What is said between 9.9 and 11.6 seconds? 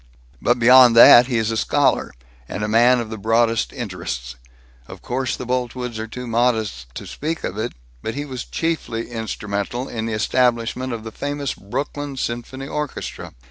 the establishment of the famous